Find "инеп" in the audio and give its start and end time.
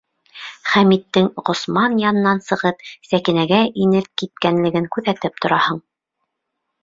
3.83-4.09